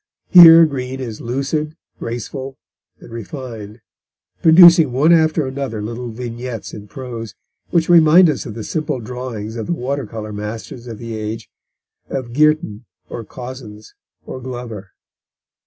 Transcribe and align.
Here 0.29 0.65
Green 0.65 0.99
is 0.99 1.21
lucid, 1.21 1.75
graceful, 1.99 2.57
and 2.99 3.11
refined: 3.11 3.81
producing 4.41 4.91
one 4.91 5.13
after 5.13 5.45
another 5.45 5.79
little 5.79 6.09
vignettes 6.09 6.73
in 6.73 6.87
prose, 6.87 7.35
which 7.69 7.87
remind 7.87 8.27
us 8.27 8.47
of 8.47 8.55
the 8.55 8.63
simple 8.63 8.99
drawings 8.99 9.57
of 9.57 9.67
the 9.67 9.73
water 9.75 10.07
colour 10.07 10.33
masters 10.33 10.87
of 10.87 10.97
the 10.97 11.15
age, 11.15 11.51
of 12.09 12.33
Girtin 12.33 12.85
or 13.09 13.23
Cozens 13.23 13.93
or 14.25 14.41
Glover. 14.41 14.89